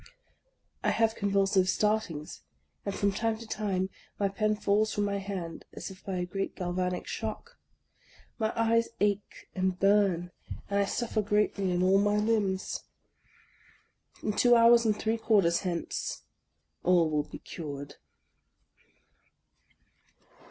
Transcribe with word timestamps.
I 0.83 0.89
have 0.89 1.13
convulsive 1.13 1.69
startings, 1.69 2.41
and 2.87 2.95
from 2.95 3.11
time 3.11 3.37
to 3.37 3.45
time 3.45 3.91
my 4.19 4.29
pen 4.29 4.55
falls 4.55 4.91
from 4.91 5.05
my 5.05 5.17
hand 5.19 5.63
as 5.73 5.91
if 5.91 6.03
by 6.03 6.15
a 6.15 6.25
galvanic 6.25 7.05
shock. 7.05 7.59
My 8.39 8.51
eyes 8.59 8.89
ache 8.99 9.47
and 9.53 9.79
burn, 9.79 10.31
and 10.71 10.79
I 10.79 10.85
suffer 10.85 11.21
greatly 11.21 11.69
in 11.69 11.83
all 11.83 11.99
my 11.99 12.15
limbs. 12.17 12.79
In 14.23 14.33
two 14.33 14.55
hours 14.55 14.85
and 14.87 14.97
three 14.97 15.19
quarters 15.19 15.59
hence, 15.59 16.23
all 16.83 17.07
will 17.11 17.23
be 17.29 17.37
cured. 17.37 17.97